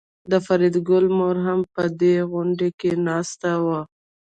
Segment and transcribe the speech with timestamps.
[0.31, 3.79] د فریدګل مور هم په دې غونډه کې ناسته وه